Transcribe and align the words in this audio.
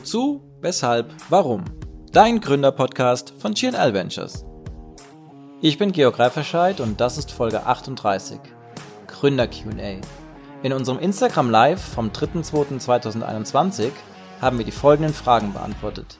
Wozu, 0.00 0.40
weshalb, 0.62 1.12
warum? 1.28 1.62
Dein 2.10 2.40
Gründerpodcast 2.40 3.34
von 3.38 3.52
GNL 3.52 3.92
Ventures. 3.92 4.46
Ich 5.60 5.76
bin 5.76 5.92
Georg 5.92 6.18
Reiferscheid 6.18 6.80
und 6.80 7.02
das 7.02 7.18
ist 7.18 7.30
Folge 7.30 7.66
38. 7.66 8.40
Gründer 9.06 9.46
QA. 9.46 10.00
In 10.62 10.72
unserem 10.72 10.98
Instagram 11.00 11.50
Live 11.50 11.82
vom 11.82 12.08
3.2.2021 12.12 13.90
haben 14.40 14.56
wir 14.56 14.64
die 14.64 14.72
folgenden 14.72 15.12
Fragen 15.12 15.52
beantwortet. 15.52 16.18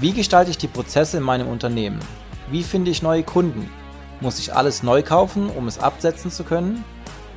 Wie 0.00 0.12
gestalte 0.12 0.50
ich 0.50 0.58
die 0.58 0.66
Prozesse 0.66 1.18
in 1.18 1.22
meinem 1.22 1.46
Unternehmen? 1.46 2.00
Wie 2.50 2.64
finde 2.64 2.90
ich 2.90 3.00
neue 3.00 3.22
Kunden? 3.22 3.70
Muss 4.20 4.40
ich 4.40 4.52
alles 4.52 4.82
neu 4.82 5.04
kaufen, 5.04 5.50
um 5.50 5.68
es 5.68 5.78
absetzen 5.78 6.32
zu 6.32 6.42
können? 6.42 6.84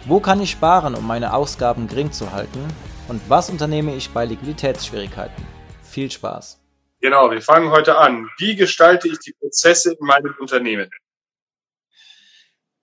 Wo 0.07 0.19
kann 0.21 0.41
ich 0.41 0.49
sparen, 0.49 0.95
um 0.95 1.05
meine 1.05 1.35
Ausgaben 1.35 1.87
gering 1.87 2.11
zu 2.11 2.31
halten? 2.31 2.65
Und 3.09 3.21
was 3.29 3.51
unternehme 3.51 3.93
ich 3.93 4.09
bei 4.09 4.25
Liquiditätsschwierigkeiten? 4.25 5.56
Viel 5.97 6.11
Spaß. 6.11 6.59
Genau, 7.01 7.31
wir 7.31 7.41
fangen 7.41 7.71
heute 7.71 7.97
an. 7.97 8.29
Wie 8.37 8.55
gestalte 8.55 9.07
ich 9.07 9.17
die 9.17 9.33
Prozesse 9.33 9.93
in 9.93 10.05
meinem 10.05 10.35
Unternehmen? 10.39 10.91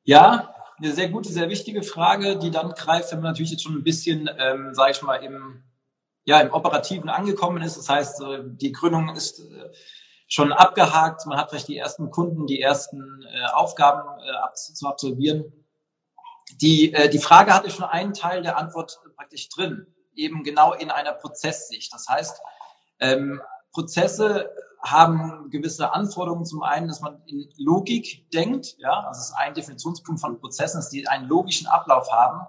Ja, 0.03 0.53
eine 0.79 0.91
sehr 0.91 1.11
gute, 1.11 1.29
sehr 1.29 1.49
wichtige 1.49 1.85
Frage, 1.85 2.37
die 2.41 2.51
dann 2.51 2.73
greift, 2.73 3.13
wenn 3.13 3.21
man 3.21 3.31
natürlich 3.31 3.53
jetzt 3.53 3.63
schon 3.63 3.77
ein 3.77 3.85
bisschen, 3.85 4.29
ähm, 4.37 4.75
sage 4.75 4.91
ich 4.91 5.03
mal, 5.03 5.23
im, 5.23 5.63
ja, 6.25 6.41
im 6.41 6.53
Operativen 6.53 7.09
angekommen 7.09 7.63
ist. 7.63 7.77
Das 7.77 7.89
heißt, 7.89 8.21
die 8.47 8.73
Gründung 8.73 9.15
ist 9.15 9.39
äh, 9.39 9.71
schon 10.27 10.53
abgehakt. 10.53 11.25
Man 11.27 11.39
hat 11.39 11.51
vielleicht 11.51 11.69
die 11.69 11.79
ersten 11.79 12.11
Kunden, 12.11 12.49
die 12.49 12.61
ersten 12.61 13.25
äh, 13.33 13.45
Aufgaben 13.53 14.09
äh, 14.23 14.55
zu 14.55 14.89
absolvieren. 14.89 15.53
Die, 16.61 16.93
äh, 16.93 17.09
die 17.09 17.21
Frage 17.21 17.55
hatte 17.55 17.71
schon 17.71 17.85
einen 17.85 18.13
Teil 18.13 18.43
der 18.43 18.59
Antwort 18.59 18.99
praktisch 19.15 19.49
drin, 19.51 19.87
eben 20.17 20.43
genau 20.43 20.73
in 20.73 20.91
einer 20.91 21.13
Prozesssicht. 21.13 21.93
Das 21.93 22.09
heißt, 22.09 22.41
ähm, 23.05 23.41
Prozesse 23.73 24.51
haben 24.83 25.51
gewisse 25.51 25.93
Anforderungen. 25.93 26.45
Zum 26.45 26.63
einen, 26.63 26.89
dass 26.89 27.01
man 27.01 27.23
in 27.27 27.49
Logik 27.57 28.31
denkt. 28.33 28.77
Ja, 28.79 29.05
also 29.07 29.21
es 29.21 29.29
ist 29.29 29.35
ein 29.37 29.55
Definitionspunkt 29.55 30.21
von 30.21 30.39
Prozessen, 30.41 30.79
dass 30.79 30.91
die 30.91 31.09
einen 31.09 31.29
logischen 31.29 31.67
Ablauf 31.67 32.11
haben. 32.13 32.47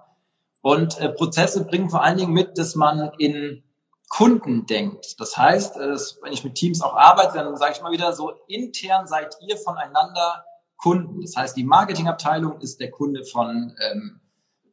Und 0.60 0.98
äh, 0.98 1.08
Prozesse 1.08 1.64
bringen 1.64 1.90
vor 1.90 2.02
allen 2.02 2.18
Dingen 2.18 2.32
mit, 2.32 2.58
dass 2.58 2.74
man 2.74 3.10
in 3.18 3.62
Kunden 4.08 4.66
denkt. 4.66 5.18
Das 5.18 5.36
heißt, 5.36 5.76
äh, 5.76 5.96
wenn 6.22 6.32
ich 6.32 6.44
mit 6.44 6.54
Teams 6.54 6.82
auch 6.82 6.94
arbeite, 6.94 7.38
dann 7.38 7.56
sage 7.56 7.72
ich 7.74 7.82
mal 7.82 7.92
wieder 7.92 8.12
so, 8.12 8.32
intern 8.48 9.06
seid 9.06 9.36
ihr 9.40 9.56
voneinander 9.56 10.44
Kunden. 10.76 11.22
Das 11.22 11.36
heißt, 11.36 11.56
die 11.56 11.64
Marketingabteilung 11.64 12.60
ist 12.60 12.80
der 12.80 12.90
Kunde 12.90 13.24
von 13.24 13.74
ähm, 13.80 14.20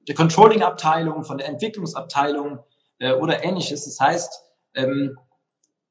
der 0.08 0.16
Controlling-Abteilung, 0.16 1.24
von 1.24 1.38
der 1.38 1.48
Entwicklungsabteilung 1.48 2.60
äh, 3.00 3.14
oder 3.14 3.44
ähnliches. 3.44 3.86
Das 3.86 4.00
heißt, 4.00 4.44
ähm, 4.76 5.18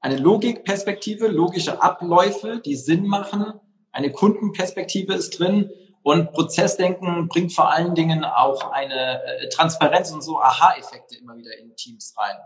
eine 0.02 0.16
Logikperspektive, 0.16 1.28
logische 1.28 1.80
Abläufe, 1.80 2.60
die 2.64 2.76
Sinn 2.76 3.06
machen, 3.06 3.54
eine 3.92 4.10
Kundenperspektive 4.10 5.14
ist 5.14 5.38
drin 5.38 5.70
und 6.02 6.32
Prozessdenken 6.32 7.28
bringt 7.28 7.52
vor 7.52 7.70
allen 7.70 7.94
Dingen 7.94 8.24
auch 8.24 8.72
eine 8.72 9.22
äh, 9.24 9.48
Transparenz 9.48 10.10
und 10.10 10.22
so 10.22 10.40
Aha-Effekte 10.40 11.16
immer 11.16 11.36
wieder 11.36 11.56
in 11.58 11.76
Teams 11.76 12.14
rein. 12.18 12.36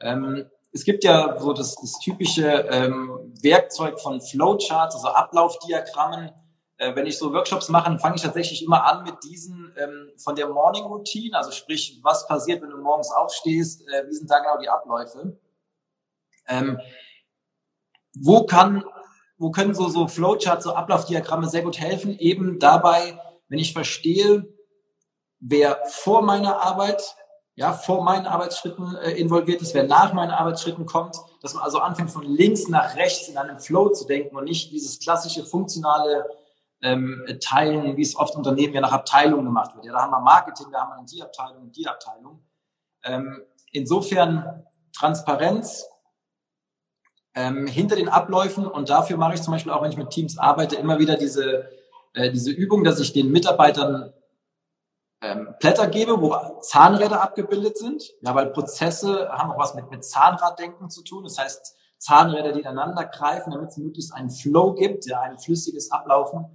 Ähm, 0.00 0.50
es 0.72 0.84
gibt 0.84 1.04
ja 1.04 1.38
so 1.38 1.52
das, 1.52 1.76
das 1.76 1.98
typische 2.00 2.46
ähm, 2.70 3.32
Werkzeug 3.42 4.00
von 4.00 4.20
Flowcharts, 4.20 4.96
also 4.96 5.08
Ablaufdiagrammen. 5.08 6.32
Äh, 6.78 6.96
wenn 6.96 7.06
ich 7.06 7.16
so 7.16 7.32
Workshops 7.32 7.68
mache, 7.68 7.96
fange 7.98 8.16
ich 8.16 8.22
tatsächlich 8.22 8.64
immer 8.64 8.84
an 8.84 9.04
mit 9.04 9.22
diesen 9.22 9.72
ähm, 9.76 10.10
von 10.16 10.34
der 10.34 10.48
Morning 10.48 10.84
Routine, 10.84 11.36
also 11.36 11.52
sprich, 11.52 12.00
was 12.02 12.26
passiert, 12.26 12.60
wenn 12.62 12.70
du 12.70 12.78
morgens 12.78 13.12
aufstehst, 13.12 13.82
äh, 13.88 14.06
wie 14.08 14.14
sind 14.14 14.30
da 14.30 14.40
genau 14.40 14.58
die 14.60 14.68
Abläufe. 14.68 15.38
Ähm, 16.48 16.78
wo 18.16 18.46
kann, 18.46 18.84
wo 19.36 19.50
können 19.50 19.74
so, 19.74 19.88
so 19.88 20.08
Flowcharts, 20.08 20.64
so 20.64 20.74
Ablaufdiagramme 20.74 21.48
sehr 21.48 21.62
gut 21.62 21.78
helfen? 21.78 22.18
Eben 22.18 22.58
dabei, 22.58 23.20
wenn 23.48 23.58
ich 23.58 23.72
verstehe, 23.72 24.52
wer 25.40 25.80
vor 25.88 26.22
meiner 26.22 26.60
Arbeit, 26.60 27.16
ja, 27.54 27.72
vor 27.72 28.02
meinen 28.04 28.26
Arbeitsschritten 28.26 28.96
äh, 28.96 29.12
involviert 29.12 29.62
ist, 29.62 29.74
wer 29.74 29.84
nach 29.84 30.12
meinen 30.12 30.30
Arbeitsschritten 30.30 30.86
kommt, 30.86 31.16
dass 31.42 31.54
man 31.54 31.62
also 31.62 31.78
anfängt 31.78 32.10
von 32.10 32.22
links 32.22 32.68
nach 32.68 32.96
rechts 32.96 33.28
in 33.28 33.36
einem 33.36 33.58
Flow 33.58 33.90
zu 33.90 34.06
denken 34.06 34.36
und 34.36 34.44
nicht 34.44 34.70
dieses 34.70 35.00
klassische 35.00 35.44
funktionale 35.44 36.24
ähm, 36.82 37.24
Teilen, 37.40 37.96
wie 37.96 38.02
es 38.02 38.16
oft 38.16 38.36
Unternehmen 38.36 38.74
ja 38.74 38.80
nach 38.80 38.92
Abteilungen 38.92 39.44
gemacht 39.44 39.74
wird. 39.74 39.86
Ja, 39.86 39.92
da 39.92 40.02
haben 40.02 40.10
wir 40.10 40.20
Marketing, 40.20 40.66
da 40.70 40.80
haben 40.80 41.00
wir 41.00 41.06
die 41.06 41.22
Abteilung 41.22 41.72
die 41.72 41.86
Abteilung. 41.86 42.44
Ähm, 43.02 43.42
insofern 43.72 44.64
Transparenz 44.96 45.84
ähm, 47.38 47.68
hinter 47.68 47.94
den 47.94 48.08
Abläufen 48.08 48.66
und 48.66 48.90
dafür 48.90 49.16
mache 49.16 49.34
ich 49.34 49.42
zum 49.42 49.52
Beispiel 49.52 49.70
auch, 49.70 49.80
wenn 49.80 49.92
ich 49.92 49.96
mit 49.96 50.10
Teams 50.10 50.38
arbeite, 50.38 50.74
immer 50.74 50.98
wieder 50.98 51.16
diese, 51.16 51.70
äh, 52.12 52.32
diese 52.32 52.50
Übung, 52.50 52.82
dass 52.82 52.98
ich 52.98 53.12
den 53.12 53.30
Mitarbeitern 53.30 54.12
ähm, 55.20 55.54
Blätter 55.60 55.86
gebe, 55.86 56.20
wo 56.20 56.34
Zahnräder 56.62 57.22
abgebildet 57.22 57.78
sind. 57.78 58.12
Ja, 58.22 58.34
weil 58.34 58.46
Prozesse 58.50 59.28
haben 59.28 59.52
auch 59.52 59.58
was 59.58 59.76
mit, 59.76 59.88
mit 59.88 60.04
Zahnraddenken 60.04 60.90
zu 60.90 61.04
tun. 61.04 61.22
Das 61.22 61.38
heißt, 61.38 61.76
Zahnräder, 61.96 62.50
die 62.50 62.60
ineinander 62.60 63.04
greifen, 63.04 63.52
damit 63.52 63.70
es 63.70 63.76
möglichst 63.76 64.12
einen 64.12 64.30
Flow 64.30 64.74
gibt, 64.74 65.06
ja, 65.06 65.20
ein 65.20 65.38
flüssiges 65.38 65.92
Ablaufen. 65.92 66.46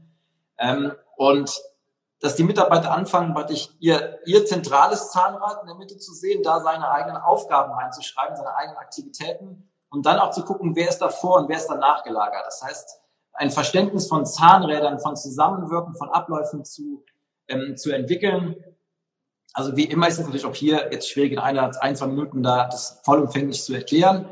Ähm, 0.58 0.92
und 1.16 1.62
dass 2.20 2.36
die 2.36 2.44
Mitarbeiter 2.44 2.92
anfangen, 2.92 3.34
praktisch 3.34 3.70
ihr, 3.80 4.20
ihr 4.26 4.46
zentrales 4.46 5.12
Zahnrad 5.12 5.62
in 5.62 5.68
der 5.68 5.76
Mitte 5.76 5.98
zu 5.98 6.14
sehen, 6.14 6.44
da 6.44 6.60
seine 6.60 6.92
eigenen 6.92 7.22
Aufgaben 7.22 7.72
reinzuschreiben, 7.72 8.36
seine 8.36 8.54
eigenen 8.56 8.78
Aktivitäten 8.78 9.70
und 9.94 10.08
dann 10.08 10.18
auch 10.18 10.31
zu 10.31 10.44
gucken, 10.44 10.76
wer 10.76 10.90
ist 10.90 10.98
davor 10.98 11.38
und 11.38 11.50
wer 11.50 11.58
ist 11.58 11.68
danach 11.68 12.04
gelagert. 12.04 12.44
Das 12.48 12.64
heißt, 12.64 13.00
ein 13.34 13.52
Verständnis 13.52 14.08
von 14.08 14.26
Zahnrädern, 14.26 15.00
von 15.00 15.16
Zusammenwirken, 15.16 15.96
von 15.96 16.09
Abläufen 16.09 16.66
zu, 16.66 17.06
ähm, 17.48 17.78
zu 17.78 17.92
entwickeln. 17.92 18.56
Also 19.54 19.78
wie 19.78 19.86
immer 19.86 20.08
ist 20.08 20.16
es 20.16 20.22
natürlich 20.22 20.46
auch 20.46 20.56
hier 20.56 20.90
jetzt 20.92 21.09
schwierig 21.09 21.34
in 21.34 21.40
einer, 21.40 21.72
ein, 21.80 21.96
zwei 21.96 22.08
Minuten 22.08 22.42
da 22.42 22.68
das 22.68 23.02
vollumfänglich 23.06 23.64
zu 23.64 23.76
erklären. 23.76 24.28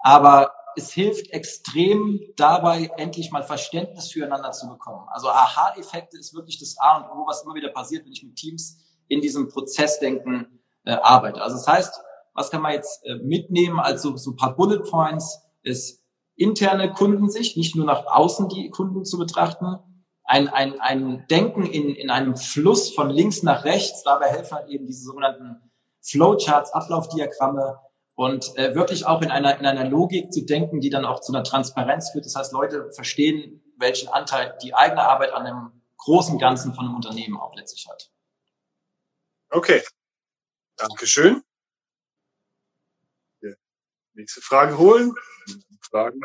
Aber 0.00 0.52
es 0.76 0.90
hilft 0.90 1.30
extrem 1.30 2.20
dabei, 2.36 2.90
endlich 2.96 3.30
mal 3.30 3.44
Verständnis 3.44 4.10
füreinander 4.10 4.50
zu 4.50 4.68
bekommen. 4.68 5.06
Also 5.10 5.28
Aha-Effekte 5.28 6.18
ist 6.18 6.34
wirklich 6.34 6.58
das 6.58 6.76
A 6.76 6.96
und 6.96 7.04
O, 7.04 7.24
was 7.24 7.44
immer 7.44 7.54
wieder 7.54 7.68
passiert, 7.68 8.04
wenn 8.04 8.12
ich 8.12 8.24
mit 8.24 8.34
Teams 8.34 8.78
in 9.06 9.20
diesem 9.20 9.48
Prozessdenken 9.48 10.60
äh, 10.84 10.94
arbeite. 10.94 11.40
Also 11.40 11.56
das 11.56 11.68
heißt, 11.68 12.00
was 12.38 12.50
kann 12.50 12.62
man 12.62 12.72
jetzt 12.72 13.04
äh, 13.04 13.16
mitnehmen 13.16 13.80
als 13.80 14.02
so, 14.02 14.16
so 14.16 14.30
ein 14.30 14.36
paar 14.36 14.54
Bullet 14.54 14.82
Points? 14.88 15.40
Ist 15.62 16.04
interne 16.36 16.92
Kundensicht, 16.92 17.56
nicht 17.56 17.74
nur 17.74 17.84
nach 17.84 18.06
außen 18.06 18.48
die 18.48 18.70
Kunden 18.70 19.04
zu 19.04 19.18
betrachten, 19.18 19.78
ein, 20.22 20.48
ein, 20.48 20.78
ein 20.80 21.26
Denken 21.28 21.66
in, 21.66 21.94
in 21.94 22.10
einem 22.10 22.36
Fluss 22.36 22.94
von 22.94 23.10
links 23.10 23.42
nach 23.42 23.64
rechts, 23.64 24.02
dabei 24.04 24.28
helfen 24.28 24.58
halt 24.58 24.68
eben 24.68 24.86
diese 24.86 25.02
sogenannten 25.02 25.70
Flowcharts, 26.02 26.72
Ablaufdiagramme 26.72 27.78
und 28.14 28.56
äh, 28.56 28.74
wirklich 28.74 29.06
auch 29.06 29.22
in 29.22 29.30
einer, 29.30 29.58
in 29.58 29.66
einer 29.66 29.88
Logik 29.88 30.32
zu 30.32 30.44
denken, 30.44 30.80
die 30.80 30.90
dann 30.90 31.04
auch 31.04 31.20
zu 31.20 31.32
einer 31.32 31.44
Transparenz 31.44 32.10
führt. 32.10 32.26
Das 32.26 32.36
heißt, 32.36 32.52
Leute 32.52 32.90
verstehen, 32.92 33.62
welchen 33.78 34.08
Anteil 34.08 34.56
die 34.62 34.74
eigene 34.74 35.02
Arbeit 35.02 35.32
an 35.32 35.44
dem 35.44 35.82
großen 35.96 36.38
Ganzen 36.38 36.74
von 36.74 36.84
einem 36.84 36.94
Unternehmen 36.94 37.36
auch 37.36 37.54
letztlich 37.56 37.88
hat. 37.88 38.10
Okay, 39.50 39.82
Dankeschön. 40.78 41.42
Nächste 44.18 44.40
Frage 44.40 44.76
holen. 44.76 45.14
Fragen. 45.80 46.20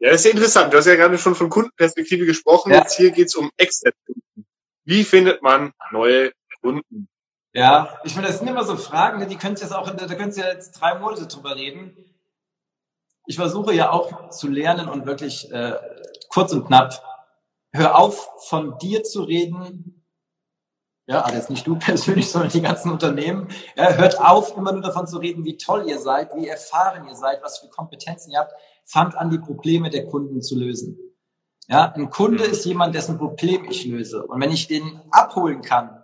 Ja, 0.00 0.10
das 0.10 0.22
ist 0.22 0.24
ja 0.24 0.30
interessant. 0.32 0.72
Du 0.72 0.78
hast 0.78 0.86
ja 0.86 0.96
gerade 0.96 1.16
schon 1.16 1.36
von 1.36 1.48
Kundenperspektive 1.48 2.26
gesprochen. 2.26 2.72
Ja. 2.72 2.78
Jetzt 2.78 2.96
hier 2.96 3.12
geht's 3.12 3.36
um 3.36 3.52
Exit-Kunden. 3.56 4.44
Wie 4.84 5.04
findet 5.04 5.42
man 5.42 5.72
neue 5.92 6.32
Kunden? 6.60 7.08
Ja, 7.52 8.00
ich 8.02 8.16
meine, 8.16 8.26
das 8.26 8.40
sind 8.40 8.48
immer 8.48 8.64
so 8.64 8.76
Fragen, 8.76 9.20
ne, 9.20 9.28
die 9.28 9.36
könnt 9.36 9.58
ihr 9.58 9.62
jetzt 9.62 9.72
auch, 9.72 9.88
da 9.88 10.14
könnt 10.16 10.36
ihr 10.36 10.44
jetzt 10.44 10.72
drei 10.72 10.98
Monate 10.98 11.28
drüber 11.28 11.54
reden. 11.54 11.96
Ich 13.26 13.36
versuche 13.36 13.72
ja 13.72 13.90
auch 13.90 14.30
zu 14.30 14.48
lernen 14.48 14.88
und 14.88 15.06
wirklich 15.06 15.48
äh, 15.52 15.74
kurz 16.30 16.52
und 16.52 16.66
knapp. 16.66 17.00
Hör 17.72 17.96
auf, 17.96 18.28
von 18.48 18.76
dir 18.78 19.04
zu 19.04 19.22
reden, 19.22 20.04
ja, 21.06 21.20
also 21.20 21.36
jetzt 21.36 21.50
nicht 21.50 21.66
du 21.66 21.76
persönlich, 21.78 22.30
sondern 22.30 22.50
die 22.50 22.60
ganzen 22.60 22.90
Unternehmen, 22.90 23.48
ja, 23.76 23.94
hört 23.94 24.20
auf, 24.20 24.56
immer 24.56 24.72
nur 24.72 24.82
davon 24.82 25.06
zu 25.06 25.18
reden, 25.18 25.44
wie 25.44 25.56
toll 25.56 25.84
ihr 25.88 25.98
seid, 25.98 26.34
wie 26.34 26.48
erfahren 26.48 27.06
ihr 27.06 27.14
seid, 27.14 27.42
was 27.42 27.58
für 27.58 27.68
Kompetenzen 27.68 28.32
ihr 28.32 28.40
habt. 28.40 28.52
Fangt 28.84 29.16
an, 29.16 29.30
die 29.30 29.38
Probleme 29.38 29.90
der 29.90 30.06
Kunden 30.06 30.42
zu 30.42 30.58
lösen. 30.58 30.98
Ja, 31.68 31.92
ein 31.92 32.10
Kunde 32.10 32.44
ist 32.44 32.64
jemand, 32.64 32.94
dessen 32.94 33.18
Problem 33.18 33.64
ich 33.68 33.84
löse. 33.86 34.24
Und 34.24 34.40
wenn 34.40 34.52
ich 34.52 34.68
den 34.68 35.00
abholen 35.10 35.62
kann, 35.62 36.02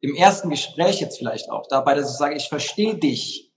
im 0.00 0.14
ersten 0.14 0.50
Gespräch 0.50 1.00
jetzt 1.00 1.18
vielleicht 1.18 1.50
auch, 1.50 1.66
dabei, 1.68 1.94
dass 1.94 2.12
ich 2.12 2.16
sage, 2.16 2.36
ich 2.36 2.48
verstehe 2.48 2.96
dich, 2.96 3.52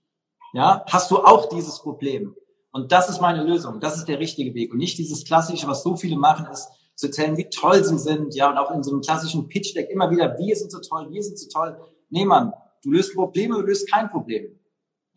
ja, 0.54 0.84
hast 0.88 1.10
du 1.12 1.24
auch 1.24 1.50
dieses 1.50 1.80
Problem. 1.80 2.36
Und 2.72 2.92
das 2.92 3.08
ist 3.08 3.22
meine 3.22 3.44
Lösung. 3.44 3.80
Das 3.80 3.98
ist 3.98 4.08
der 4.08 4.20
richtige 4.20 4.54
Weg. 4.56 4.72
Und 4.72 4.80
nicht 4.80 4.98
dieses 4.98 5.26
klassische, 5.26 5.68
was 5.68 5.84
so 5.84 5.96
viele 5.96 6.18
machen, 6.18 6.48
ist, 6.52 6.70
zu 6.96 7.08
erzählen, 7.08 7.38
wie 7.38 7.50
toll 7.50 7.84
sie 7.84 7.98
sind, 7.98 8.36
ja, 8.36 8.50
und 8.50 8.58
auch 8.58 8.72
in 8.72 8.84
so 8.84 8.92
einem 8.92 9.02
klassischen 9.02 9.48
Pitch-Deck 9.48 9.90
immer 9.90 10.10
wieder, 10.10 10.38
wir 10.38 10.56
sind 10.56 10.72
so 10.72 10.80
toll, 10.80 11.12
wir 11.12 11.24
sind 11.24 11.40
so 11.40 11.50
toll. 11.50 11.80
Nee, 12.10 12.26
Mann, 12.26 12.54
du 12.84 12.92
löst 12.92 13.16
Probleme, 13.16 13.56
du 13.56 13.62
löst 13.62 13.92
kein 13.92 14.10
Problem. 14.10 14.60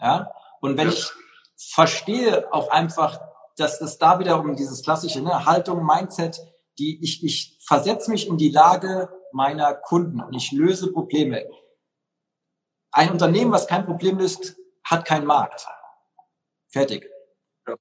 Ja, 0.01 0.31
und 0.61 0.77
wenn 0.77 0.89
ja. 0.89 0.95
ich 0.95 1.11
verstehe 1.57 2.53
auch 2.53 2.71
einfach, 2.71 3.21
dass 3.57 3.81
es 3.81 3.99
da 3.99 4.19
wieder 4.19 4.41
um 4.41 4.57
dieses 4.57 4.83
klassische 4.83 5.21
ne, 5.21 5.47
Haltung, 5.47 5.85
Mindset, 5.85 6.41
die 6.79 7.03
ich, 7.03 7.25
ich 7.25 7.59
versetze 7.67 8.11
mich 8.11 8.29
in 8.29 8.37
die 8.37 8.51
Lage 8.51 9.09
meiner 9.33 9.75
Kunden 9.75 10.21
und 10.21 10.35
ich 10.35 10.53
löse 10.53 10.93
Probleme. 10.93 11.47
Ein 12.91 13.11
Unternehmen, 13.11 13.53
was 13.53 13.67
kein 13.67 13.87
Problem 13.87 14.19
löst, 14.19 14.57
hat 14.85 15.05
keinen 15.05 15.27
Markt. 15.27 15.67
Fertig. 16.69 17.11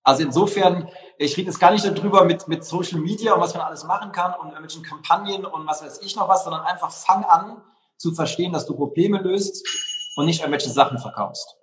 Also 0.04 0.24
insofern, 0.24 0.90
ich 1.18 1.38
rede 1.38 1.48
jetzt 1.48 1.60
gar 1.60 1.72
nicht 1.72 1.86
darüber 1.86 2.26
mit, 2.26 2.48
mit 2.48 2.66
Social 2.66 3.00
Media 3.00 3.34
und 3.34 3.42
was 3.42 3.54
man 3.54 3.64
alles 3.64 3.84
machen 3.84 4.12
kann 4.12 4.34
und 4.34 4.48
irgendwelchen 4.48 4.84
Kampagnen 4.84 5.46
und 5.46 5.68
was 5.68 5.84
weiß 5.84 6.02
ich 6.02 6.16
noch 6.16 6.28
was, 6.28 6.44
sondern 6.44 6.64
einfach 6.64 6.92
fang 6.92 7.24
an 7.24 7.62
zu 7.98 8.14
verstehen, 8.14 8.52
dass 8.52 8.66
du 8.66 8.76
Probleme 8.76 9.20
löst 9.20 9.66
und 10.16 10.26
nicht 10.26 10.42
irgendwelche 10.42 10.70
Sachen 10.70 10.98
verkaufst. 10.98 11.58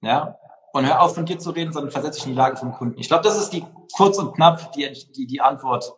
Ja? 0.00 0.38
Und 0.72 0.86
hör 0.86 1.00
auf 1.00 1.14
von 1.14 1.26
dir 1.26 1.38
zu 1.38 1.50
reden, 1.50 1.72
sondern 1.72 1.90
versetze 1.90 2.18
dich 2.18 2.26
in 2.26 2.32
die 2.32 2.38
Lage 2.38 2.56
vom 2.56 2.72
Kunden. 2.72 2.98
Ich 2.98 3.08
glaube, 3.08 3.24
das 3.24 3.38
ist 3.38 3.50
die 3.50 3.64
kurz 3.94 4.18
und 4.18 4.34
knapp 4.34 4.72
die, 4.72 4.90
die, 5.14 5.26
die 5.26 5.40
Antwort, 5.40 5.94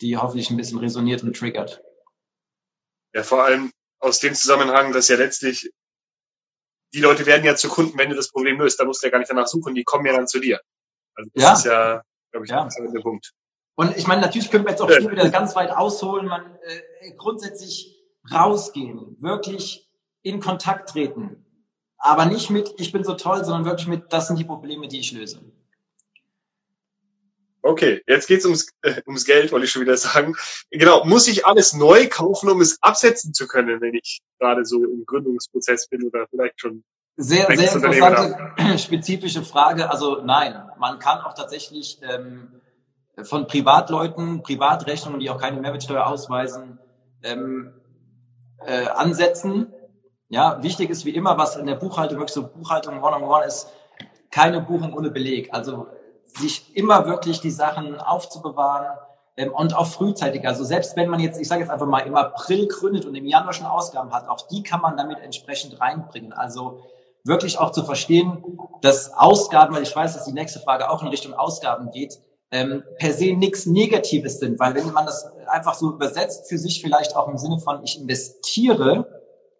die 0.00 0.16
hoffentlich 0.16 0.50
ein 0.50 0.56
bisschen 0.56 0.78
resoniert 0.78 1.22
und 1.22 1.36
triggert. 1.36 1.82
Ja, 3.14 3.22
vor 3.22 3.44
allem 3.44 3.70
aus 4.00 4.18
dem 4.20 4.34
Zusammenhang, 4.34 4.92
dass 4.92 5.08
ja 5.08 5.16
letztlich 5.16 5.72
die 6.94 7.00
Leute 7.00 7.26
werden 7.26 7.44
ja 7.44 7.54
zu 7.54 7.68
Kunden, 7.68 7.98
wenn 7.98 8.10
du 8.10 8.16
das 8.16 8.30
Problem 8.30 8.58
löst. 8.58 8.80
Da 8.80 8.84
musst 8.84 9.02
du 9.02 9.06
ja 9.06 9.10
gar 9.10 9.18
nicht 9.18 9.30
danach 9.30 9.46
suchen, 9.46 9.74
die 9.74 9.84
kommen 9.84 10.06
ja 10.06 10.12
dann 10.12 10.26
zu 10.26 10.40
dir. 10.40 10.60
Also 11.14 11.30
das 11.34 11.42
ja. 11.42 11.52
ist 11.52 11.64
ja, 11.64 12.02
glaube 12.32 12.46
ich, 12.46 12.50
ja. 12.50 12.68
der 12.68 13.00
Punkt. 13.00 13.32
Und 13.74 13.96
ich 13.96 14.06
meine, 14.06 14.20
natürlich 14.20 14.50
können 14.50 14.64
wir 14.64 14.72
jetzt 14.72 14.80
auch 14.80 14.88
hier 14.88 15.10
wieder 15.10 15.28
ganz 15.30 15.54
weit 15.54 15.70
ausholen. 15.70 16.26
Man 16.26 16.58
äh, 16.62 17.12
grundsätzlich 17.16 17.96
rausgehen, 18.32 19.16
wirklich 19.20 19.88
in 20.22 20.40
Kontakt 20.40 20.90
treten. 20.90 21.44
Aber 21.96 22.26
nicht 22.26 22.50
mit, 22.50 22.74
ich 22.78 22.92
bin 22.92 23.04
so 23.04 23.14
toll, 23.14 23.44
sondern 23.44 23.64
wirklich 23.64 23.88
mit, 23.88 24.12
das 24.12 24.28
sind 24.28 24.38
die 24.38 24.44
Probleme, 24.44 24.88
die 24.88 25.00
ich 25.00 25.12
löse. 25.12 25.40
Okay, 27.68 28.02
jetzt 28.06 28.28
geht's 28.28 28.46
ums, 28.46 28.72
äh, 28.80 29.02
ums 29.06 29.26
Geld, 29.26 29.52
wollte 29.52 29.66
ich 29.66 29.72
schon 29.72 29.82
wieder 29.82 29.98
sagen. 29.98 30.34
Genau, 30.70 31.04
muss 31.04 31.28
ich 31.28 31.44
alles 31.44 31.74
neu 31.74 32.08
kaufen, 32.08 32.48
um 32.48 32.62
es 32.62 32.78
absetzen 32.80 33.34
zu 33.34 33.46
können, 33.46 33.82
wenn 33.82 33.92
ich 33.92 34.22
gerade 34.38 34.64
so 34.64 34.82
im 34.82 35.04
Gründungsprozess 35.04 35.86
bin 35.88 36.02
oder 36.04 36.26
vielleicht 36.30 36.58
schon 36.58 36.82
sehr, 37.18 37.46
sehr 37.54 37.74
interessante, 37.74 38.78
spezifische 38.78 39.42
Frage. 39.42 39.90
Also 39.90 40.22
nein, 40.22 40.58
man 40.78 40.98
kann 40.98 41.20
auch 41.20 41.34
tatsächlich 41.34 41.98
ähm, 42.00 42.58
von 43.22 43.46
Privatleuten, 43.46 44.42
Privatrechnungen, 44.42 45.20
die 45.20 45.28
auch 45.28 45.38
keine 45.38 45.60
Mehrwertsteuer 45.60 46.06
ausweisen, 46.06 46.78
ähm, 47.22 47.74
äh, 48.64 48.86
ansetzen. 48.86 49.74
Ja, 50.30 50.62
wichtig 50.62 50.88
ist 50.88 51.04
wie 51.04 51.14
immer, 51.14 51.36
was 51.36 51.56
in 51.56 51.66
der 51.66 51.74
Buchhaltung 51.74 52.16
wirklich 52.16 52.32
so 52.32 52.48
Buchhaltung 52.48 53.02
one-on-one 53.02 53.26
-on 53.26 53.42
-one 53.42 53.46
ist, 53.46 53.68
keine 54.30 54.62
Buchung 54.62 54.94
ohne 54.94 55.10
Beleg. 55.10 55.52
Also 55.52 55.88
sich 56.36 56.76
immer 56.76 57.06
wirklich 57.06 57.40
die 57.40 57.50
Sachen 57.50 57.98
aufzubewahren 58.00 58.98
ähm, 59.36 59.52
und 59.52 59.74
auch 59.76 59.86
frühzeitig. 59.86 60.46
Also 60.46 60.64
selbst 60.64 60.96
wenn 60.96 61.08
man 61.08 61.20
jetzt, 61.20 61.40
ich 61.40 61.48
sage 61.48 61.62
jetzt 61.62 61.70
einfach 61.70 61.86
mal, 61.86 62.00
im 62.00 62.16
April 62.16 62.66
gründet 62.68 63.06
und 63.06 63.14
im 63.14 63.26
Januar 63.26 63.52
schon 63.52 63.66
Ausgaben 63.66 64.12
hat, 64.12 64.28
auch 64.28 64.46
die 64.48 64.62
kann 64.62 64.80
man 64.80 64.96
damit 64.96 65.20
entsprechend 65.20 65.80
reinbringen. 65.80 66.32
Also 66.32 66.82
wirklich 67.24 67.58
auch 67.58 67.70
zu 67.70 67.84
verstehen, 67.84 68.42
dass 68.82 69.12
Ausgaben, 69.14 69.74
weil 69.74 69.82
ich 69.82 69.94
weiß, 69.94 70.14
dass 70.14 70.24
die 70.24 70.32
nächste 70.32 70.60
Frage 70.60 70.90
auch 70.90 71.02
in 71.02 71.08
Richtung 71.08 71.34
Ausgaben 71.34 71.90
geht, 71.90 72.18
ähm, 72.50 72.82
per 72.98 73.12
se 73.12 73.34
nichts 73.34 73.66
Negatives 73.66 74.38
sind, 74.40 74.58
weil 74.58 74.74
wenn 74.74 74.90
man 74.92 75.04
das 75.04 75.30
einfach 75.46 75.74
so 75.74 75.90
übersetzt 75.90 76.48
für 76.48 76.58
sich 76.58 76.80
vielleicht 76.80 77.14
auch 77.14 77.28
im 77.28 77.36
Sinne 77.36 77.58
von 77.58 77.82
ich 77.84 78.00
investiere, 78.00 79.06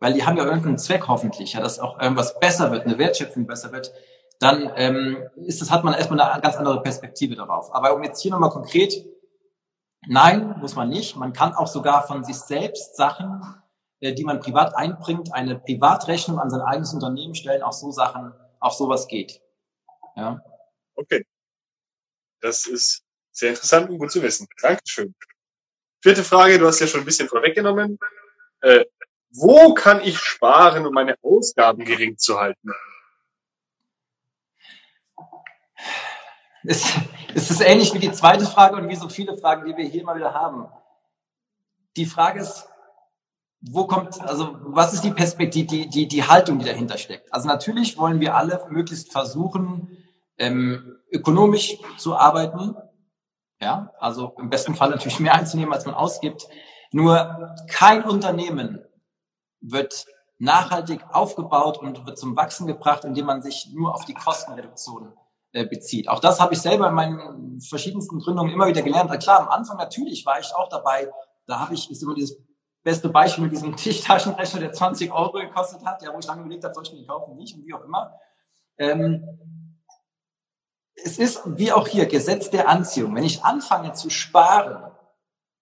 weil 0.00 0.14
die 0.14 0.24
haben 0.24 0.36
ja 0.36 0.44
irgendeinen 0.44 0.78
Zweck 0.78 1.06
hoffentlich, 1.08 1.52
ja, 1.52 1.60
dass 1.60 1.80
auch 1.80 2.00
irgendwas 2.00 2.38
besser 2.40 2.70
wird, 2.70 2.86
eine 2.86 2.98
Wertschöpfung 2.98 3.46
besser 3.46 3.72
wird, 3.72 3.92
dann 4.38 4.70
ähm, 4.76 5.28
ist 5.36 5.60
das, 5.60 5.70
hat 5.70 5.84
man 5.84 5.94
erstmal 5.94 6.20
eine 6.20 6.40
ganz 6.40 6.56
andere 6.56 6.82
Perspektive 6.82 7.34
darauf. 7.34 7.74
Aber 7.74 7.94
um 7.94 8.02
jetzt 8.04 8.20
hier 8.20 8.30
nochmal 8.30 8.50
konkret, 8.50 9.04
nein, 10.06 10.56
muss 10.60 10.76
man 10.76 10.88
nicht. 10.88 11.16
Man 11.16 11.32
kann 11.32 11.54
auch 11.54 11.66
sogar 11.66 12.06
von 12.06 12.22
sich 12.24 12.36
selbst 12.36 12.96
Sachen, 12.96 13.42
äh, 14.00 14.14
die 14.14 14.24
man 14.24 14.40
privat 14.40 14.76
einbringt, 14.76 15.34
eine 15.34 15.58
Privatrechnung 15.58 16.38
an 16.38 16.50
sein 16.50 16.60
eigenes 16.60 16.94
Unternehmen 16.94 17.34
stellen, 17.34 17.62
auch 17.62 17.72
so 17.72 17.90
Sachen, 17.90 18.32
auch 18.60 18.72
sowas 18.72 19.08
geht. 19.08 19.40
Ja. 20.16 20.40
Okay. 20.94 21.24
Das 22.40 22.66
ist 22.66 23.02
sehr 23.32 23.50
interessant 23.50 23.90
und 23.90 23.98
gut 23.98 24.12
zu 24.12 24.22
wissen. 24.22 24.46
Dankeschön. 24.62 25.14
Vierte 26.00 26.22
Frage, 26.22 26.58
du 26.58 26.66
hast 26.66 26.78
ja 26.78 26.86
schon 26.86 27.00
ein 27.00 27.06
bisschen 27.06 27.28
vorweggenommen. 27.28 27.98
Äh, 28.60 28.84
wo 29.30 29.74
kann 29.74 30.00
ich 30.00 30.18
sparen, 30.18 30.86
um 30.86 30.94
meine 30.94 31.16
Ausgaben 31.22 31.84
gering 31.84 32.16
zu 32.16 32.38
halten? 32.38 32.70
Es, 36.68 36.84
es 37.34 37.50
ist 37.50 37.62
ähnlich 37.62 37.94
wie 37.94 37.98
die 37.98 38.12
zweite 38.12 38.44
Frage 38.44 38.76
und 38.76 38.90
wie 38.90 38.94
so 38.94 39.08
viele 39.08 39.34
Fragen, 39.38 39.64
die 39.64 39.74
wir 39.74 39.86
hier 39.86 40.02
immer 40.02 40.14
wieder 40.16 40.34
haben. 40.34 40.68
Die 41.96 42.04
Frage 42.04 42.40
ist, 42.40 42.68
wo 43.62 43.86
kommt, 43.86 44.20
also 44.20 44.54
was 44.64 44.92
ist 44.92 45.02
die 45.02 45.12
Perspektive, 45.12 45.66
die, 45.66 45.88
die, 45.88 46.06
die 46.06 46.24
Haltung, 46.24 46.58
die 46.58 46.66
dahinter 46.66 46.98
steckt? 46.98 47.32
Also 47.32 47.48
natürlich 47.48 47.96
wollen 47.96 48.20
wir 48.20 48.36
alle 48.36 48.66
möglichst 48.68 49.10
versuchen, 49.10 49.96
ähm, 50.36 50.98
ökonomisch 51.10 51.78
zu 51.96 52.14
arbeiten. 52.14 52.76
Ja, 53.62 53.94
also 53.98 54.34
im 54.36 54.50
besten 54.50 54.74
Fall 54.74 54.90
natürlich 54.90 55.20
mehr 55.20 55.34
einzunehmen, 55.34 55.72
als 55.72 55.86
man 55.86 55.94
ausgibt. 55.94 56.48
Nur 56.92 57.56
kein 57.70 58.04
Unternehmen 58.04 58.84
wird 59.62 60.04
nachhaltig 60.36 61.00
aufgebaut 61.12 61.78
und 61.78 62.04
wird 62.04 62.18
zum 62.18 62.36
Wachsen 62.36 62.66
gebracht, 62.66 63.06
indem 63.06 63.24
man 63.24 63.40
sich 63.40 63.70
nur 63.72 63.94
auf 63.94 64.04
die 64.04 64.14
Kostenreduktion 64.14 65.14
bezieht. 65.52 66.08
Auch 66.08 66.20
das 66.20 66.40
habe 66.40 66.54
ich 66.54 66.60
selber 66.60 66.88
in 66.88 66.94
meinen 66.94 67.60
verschiedensten 67.60 68.20
Gründungen 68.20 68.52
immer 68.52 68.66
wieder 68.66 68.82
gelernt. 68.82 69.10
klar, 69.20 69.40
am 69.40 69.48
Anfang 69.48 69.76
natürlich 69.76 70.24
war 70.26 70.38
ich 70.38 70.54
auch 70.54 70.68
dabei. 70.68 71.10
Da 71.46 71.60
habe 71.60 71.74
ich, 71.74 71.90
ist 71.90 72.02
immer 72.02 72.14
dieses 72.14 72.38
beste 72.82 73.08
Beispiel 73.08 73.44
mit 73.44 73.52
diesem 73.52 73.74
Tischtaschenrechner, 73.76 74.60
der 74.60 74.72
20 74.72 75.12
Euro 75.12 75.32
gekostet 75.32 75.84
hat, 75.84 76.02
ja, 76.02 76.12
wo 76.12 76.18
ich 76.18 76.26
lange 76.26 76.42
überlegt 76.42 76.64
habe, 76.64 76.74
soll 76.74 76.84
ich 76.84 76.90
den 76.90 77.06
kaufen, 77.06 77.36
nicht 77.36 77.56
und 77.56 77.66
wie 77.66 77.74
auch 77.74 77.84
immer. 77.84 78.12
Ähm, 78.78 79.24
es 80.94 81.18
ist 81.18 81.42
wie 81.46 81.72
auch 81.72 81.86
hier 81.86 82.06
Gesetz 82.06 82.50
der 82.50 82.68
Anziehung. 82.68 83.14
Wenn 83.14 83.24
ich 83.24 83.44
anfange 83.44 83.92
zu 83.92 84.10
sparen, 84.10 84.90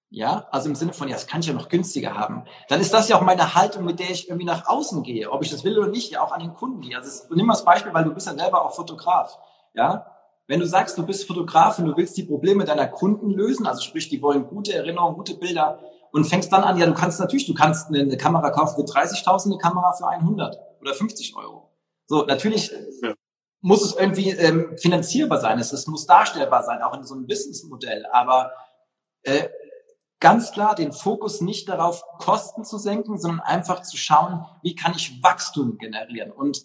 ja, 0.09 0.47
also 0.51 0.69
im 0.69 0.75
Sinne 0.75 0.93
von, 0.93 1.09
ja, 1.09 1.15
das 1.15 1.27
kann 1.27 1.41
ich 1.41 1.47
ja 1.47 1.53
noch 1.53 1.69
günstiger 1.69 2.15
haben, 2.15 2.45
dann 2.69 2.81
ist 2.81 2.95
das 2.95 3.09
ja 3.09 3.17
auch 3.17 3.23
meine 3.23 3.55
Haltung, 3.55 3.85
mit 3.85 3.99
der 3.99 4.11
ich 4.11 4.29
irgendwie 4.29 4.47
nach 4.47 4.67
außen 4.67 5.03
gehe, 5.03 5.31
ob 5.31 5.43
ich 5.43 5.51
das 5.51 5.65
will 5.65 5.79
oder 5.79 5.89
nicht, 5.89 6.11
ja 6.11 6.23
auch 6.23 6.33
an 6.33 6.41
den 6.41 6.55
Kunden 6.55 6.81
gehe. 6.81 6.97
Also 6.97 7.25
nimm 7.35 7.47
mal 7.47 7.55
das 7.55 7.65
Beispiel, 7.65 7.93
weil 7.93 8.05
du 8.05 8.15
bist 8.15 8.27
ja 8.27 8.35
selber 8.35 8.65
auch 8.65 8.75
Fotograf. 8.75 9.39
Ja, 9.77 10.07
wenn 10.49 10.61
du 10.61 10.67
sagst, 10.67 10.97
du 10.97 11.05
bist 11.05 11.27
Fotograf 11.27 11.79
und 11.79 11.87
du 11.87 11.97
willst 11.97 12.17
die 12.17 12.23
Probleme 12.23 12.65
deiner 12.65 12.87
Kunden 12.87 13.31
lösen, 13.31 13.67
also 13.67 13.83
sprich, 13.83 14.09
die 14.09 14.23
wollen 14.23 14.47
gute 14.47 14.75
Erinnerungen, 14.75 15.17
gute 15.17 15.35
Bilder 15.35 15.81
und 16.13 16.25
fängst 16.25 16.53
dann 16.53 16.63
an, 16.63 16.79
ja, 16.79 16.87
du 16.87 16.95
kannst 16.95 17.19
natürlich, 17.21 17.47
du 17.47 17.55
kannst 17.55 17.89
eine, 17.89 18.17
Kamera 18.17 18.51
kaufen 18.51 18.77
für 18.77 18.91
30.000, 18.91 19.47
eine 19.47 19.59
Kamera 19.59 19.93
für 19.93 20.09
100 20.09 20.59
oder 20.81 20.95
50 20.95 21.37
Euro. 21.37 21.73
So, 22.07 22.25
natürlich 22.25 22.73
ja. 23.03 23.13
muss 23.61 23.85
es 23.85 23.97
irgendwie 23.97 24.31
ähm, 24.31 24.77
finanzierbar 24.79 25.41
sein, 25.41 25.59
es, 25.59 25.73
es 25.73 25.87
muss 25.89 26.07
darstellbar 26.07 26.63
sein, 26.63 26.81
auch 26.81 26.97
in 26.97 27.05
so 27.05 27.15
einem 27.15 27.27
Businessmodell, 27.27 28.07
aber 28.13 28.53
äh, 29.23 29.49
ganz 30.21 30.53
klar 30.53 30.77
den 30.77 30.93
Fokus 30.93 31.41
nicht 31.41 31.69
darauf, 31.69 32.03
Kosten 32.19 32.65
zu 32.65 32.79
senken, 32.79 33.19
sondern 33.19 33.41
einfach 33.41 33.83
zu 33.83 33.97
schauen, 33.97 34.47
wie 34.63 34.77
kann 34.77 34.95
ich 34.95 35.23
Wachstum 35.23 35.77
generieren 35.77 36.31
und 36.31 36.65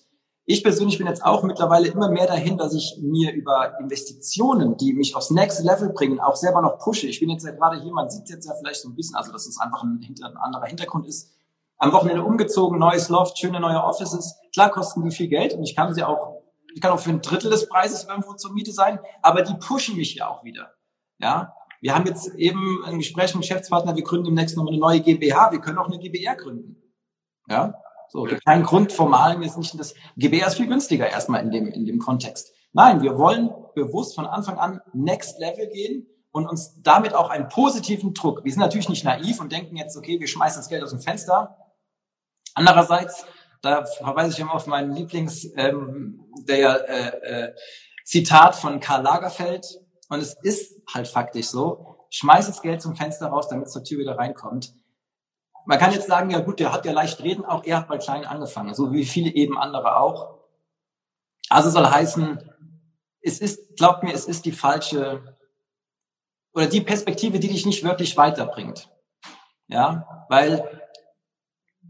ich 0.52 0.64
persönlich 0.64 0.98
bin 0.98 1.08
jetzt 1.08 1.24
auch 1.24 1.44
mittlerweile 1.44 1.88
immer 1.88 2.10
mehr 2.10 2.28
dahin, 2.28 2.58
dass 2.58 2.74
ich 2.74 2.98
mir 3.02 3.32
über 3.32 3.80
Investitionen, 3.80 4.76
die 4.76 4.94
mich 4.94 5.16
aufs 5.16 5.30
nächste 5.30 5.64
Level 5.64 5.90
bringen, 5.90 6.20
auch 6.20 6.36
selber 6.36 6.62
noch 6.62 6.78
pushe. 6.78 7.08
Ich 7.08 7.20
bin 7.20 7.30
jetzt 7.30 7.46
ja 7.46 7.52
gerade 7.52 7.80
hier, 7.82 7.92
man 7.94 8.10
sieht 8.10 8.30
jetzt 8.30 8.46
ja 8.46 8.54
vielleicht 8.58 8.82
so 8.82 8.90
ein 8.90 8.96
bisschen, 8.96 9.16
also 9.16 9.32
dass 9.32 9.48
es 9.48 9.60
einfach 9.60 9.84
ein, 9.84 10.06
ein 10.24 10.38
anderer 10.38 10.66
Hintergrund 10.66 11.08
ist. 11.08 11.32
Am 11.78 11.94
Wochenende 11.94 12.24
umgezogen, 12.24 12.80
neues 12.80 13.10
Loft, 13.10 13.40
schöne 13.40 13.60
neue 13.60 13.84
Offices. 13.84 14.38
Klar 14.54 14.70
kosten 14.70 15.04
die 15.04 15.12
viel 15.12 15.28
Geld 15.28 15.54
und 15.54 15.64
ich 15.64 15.76
kann 15.76 15.94
sie 15.94 16.04
auch, 16.04 16.42
ich 16.74 16.82
kann 16.82 16.92
auch 16.92 17.00
für 17.00 17.12
ein 17.12 17.22
Drittel 17.22 17.50
des 17.50 17.70
Preises 17.70 18.04
irgendwo 18.04 18.34
zur 18.34 18.54
Miete 18.54 18.72
sein, 18.72 19.00
aber 19.22 19.42
die 19.44 19.56
pushen 19.56 19.96
mich 19.96 20.16
ja 20.16 20.28
auch 20.28 20.44
wieder. 20.44 20.74
Ja, 21.18 21.54
wir 21.80 21.96
haben 21.96 22.06
jetzt 22.06 22.36
eben 22.36 22.84
ein 22.86 22.98
Gespräch 22.98 23.34
mit 23.34 23.36
dem 23.36 23.42
Geschäftspartner, 23.42 23.96
wir 23.96 24.04
gründen 24.04 24.26
demnächst 24.26 24.58
noch 24.58 24.68
eine 24.68 24.78
neue 24.78 25.00
GmbH, 25.00 25.52
wir 25.52 25.60
können 25.60 25.78
auch 25.78 25.88
eine 25.88 25.98
GBR 25.98 26.36
gründen. 26.36 26.76
Ja, 27.48 27.74
so, 28.12 28.24
gibt 28.24 28.44
keinen 28.44 28.64
Grund, 28.64 28.92
formalen 28.92 29.42
jetzt 29.42 29.58
nicht 29.58 29.80
das 29.80 29.94
GBR 30.18 30.48
ist 30.48 30.58
viel 30.58 30.68
günstiger 30.68 31.10
erstmal 31.10 31.42
in 31.44 31.52
dem, 31.52 31.68
in 31.68 31.86
dem 31.86 32.00
Kontext. 32.00 32.54
Nein, 32.74 33.02
wir 33.02 33.18
wollen 33.18 33.52
bewusst 33.74 34.16
von 34.16 34.26
Anfang 34.26 34.58
an 34.58 34.82
Next 34.94 35.40
Level 35.40 35.70
gehen 35.70 36.08
und 36.32 36.46
uns 36.46 36.82
damit 36.82 37.14
auch 37.14 37.30
einen 37.30 37.48
positiven 37.48 38.14
Druck. 38.14 38.44
Wir 38.44 38.52
sind 38.52 38.60
natürlich 38.60 38.90
nicht 38.90 39.06
naiv 39.06 39.40
und 39.40 39.52
denken 39.52 39.78
jetzt, 39.78 39.96
okay, 39.96 40.20
wir 40.20 40.28
schmeißen 40.28 40.60
das 40.60 40.68
Geld 40.68 40.84
aus 40.84 40.90
dem 40.90 41.00
Fenster. 41.00 41.58
Andererseits, 42.54 43.26
da 43.62 43.86
verweise 43.86 44.34
ich 44.34 44.40
immer 44.40 44.56
auf 44.56 44.68
meinen 44.68 44.92
Lieblings, 44.92 45.48
ähm, 45.56 46.26
der 46.50 46.90
äh, 46.90 47.46
äh, 47.46 47.56
Zitat 48.04 48.56
von 48.56 48.82
Karl 48.82 49.04
Lagerfeld. 49.04 49.80
Und 50.10 50.20
es 50.20 50.36
ist 50.42 50.82
halt 50.94 51.08
faktisch 51.08 51.48
so, 51.48 52.08
schmeiß 52.10 52.48
das 52.48 52.62
Geld 52.62 52.82
zum 52.82 52.98
Fenster 52.98 53.28
raus, 53.28 53.48
damit 53.48 53.68
es 53.68 53.74
zur 53.74 53.86
Tür 53.86 54.00
wieder 54.00 54.18
reinkommt. 54.18 54.74
Man 55.66 55.80
kann 55.80 55.92
jetzt 55.92 56.08
sagen, 56.08 56.30
ja 56.30 56.40
gut, 56.40 56.60
der 56.60 56.74
hat 56.74 56.86
ja 56.86 56.92
leicht 56.92 57.22
reden, 57.22 57.46
auch 57.46 57.64
er 57.64 57.78
hat 57.78 57.88
bei 57.88 57.98
klein 57.98 58.26
angefangen, 58.26 58.74
so 58.74 58.92
wie 58.92 59.06
viele 59.06 59.32
eben 59.32 59.58
andere 59.58 59.98
auch. 59.98 60.40
Also 61.50 61.70
soll 61.70 61.86
heißen, 61.86 62.40
es 63.22 63.40
ist, 63.40 63.78
glaubt 63.78 64.04
mir, 64.04 64.14
es 64.14 64.26
ist 64.26 64.46
die 64.46 64.52
falsche 64.52 65.38
oder 66.54 66.68
die 66.68 66.82
Perspektive, 66.82 67.40
die 67.40 67.48
dich 67.48 67.66
nicht 67.66 67.84
wirklich 67.84 68.18
weiterbringt. 68.18 68.90
Ja, 69.68 70.26
weil 70.30 70.82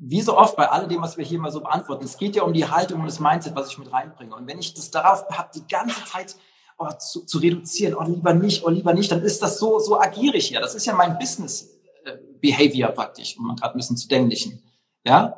wie 0.03 0.21
so 0.21 0.37
oft 0.37 0.55
bei 0.55 0.69
all 0.69 0.87
dem, 0.87 1.01
was 1.01 1.17
wir 1.17 1.25
hier 1.25 1.39
mal 1.39 1.51
so 1.51 1.61
beantworten, 1.61 2.05
es 2.05 2.17
geht 2.17 2.35
ja 2.35 2.43
um 2.43 2.53
die 2.53 2.67
Haltung 2.67 3.01
und 3.01 3.05
das 3.05 3.19
Mindset, 3.19 3.55
was 3.55 3.69
ich 3.69 3.77
mit 3.77 3.91
reinbringe. 3.91 4.35
Und 4.35 4.47
wenn 4.47 4.59
ich 4.59 4.73
das 4.73 4.89
darauf 4.89 5.25
habe, 5.29 5.49
die 5.53 5.67
ganze 5.67 6.03
Zeit 6.05 6.35
oh, 6.77 6.89
zu, 6.97 7.25
zu 7.25 7.37
reduzieren, 7.37 7.95
oh 7.95 8.03
lieber 8.03 8.33
nicht, 8.33 8.63
oh 8.63 8.69
lieber 8.69 8.93
nicht, 8.93 9.11
dann 9.11 9.21
ist 9.21 9.41
das 9.41 9.59
so, 9.59 9.79
so 9.79 9.99
agierig 9.99 10.47
hier. 10.47 10.59
Das 10.59 10.73
ist 10.75 10.85
ja 10.85 10.93
mein 10.93 11.19
Business 11.19 11.69
Behavior 12.39 12.91
praktisch, 12.91 13.37
um 13.37 13.55
gerade 13.55 13.75
ein 13.75 13.77
bisschen 13.77 13.97
zu 13.97 14.07
dämlichen. 14.07 14.63
Ja? 15.05 15.37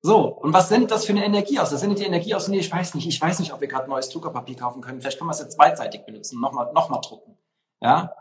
So, 0.00 0.26
und 0.26 0.52
was 0.52 0.68
sendet 0.68 0.90
das 0.90 1.04
für 1.04 1.12
eine 1.12 1.24
Energie 1.24 1.60
aus? 1.60 1.70
Das 1.70 1.80
sendet 1.80 2.00
die 2.00 2.04
Energie 2.04 2.34
aus, 2.34 2.48
nee, 2.48 2.58
ich 2.58 2.72
weiß 2.72 2.94
nicht, 2.94 3.06
ich 3.06 3.20
weiß 3.20 3.38
nicht, 3.38 3.52
ob 3.52 3.60
wir 3.60 3.68
gerade 3.68 3.88
neues 3.88 4.08
Druckerpapier 4.08 4.56
kaufen 4.56 4.82
können. 4.82 5.00
Vielleicht 5.00 5.18
können 5.18 5.28
wir 5.28 5.32
es 5.34 5.40
jetzt 5.40 5.54
zweiseitig 5.54 6.04
benutzen, 6.04 6.40
nochmal 6.40 6.72
noch 6.72 6.88
mal 6.88 7.00
drucken. 7.00 7.38
Ja? 7.80 8.12